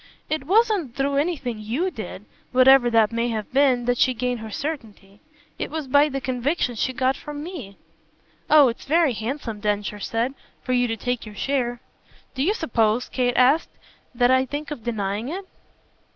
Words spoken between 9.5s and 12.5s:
Densher said, "for you to take your share!" "Do